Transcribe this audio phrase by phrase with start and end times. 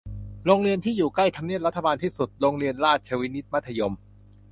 [0.45, 3.93] โรงเรียนที่ใกล้ทำเนียบรัฐบาลที่สุด- โรงเรียนราชวินิต มัธยม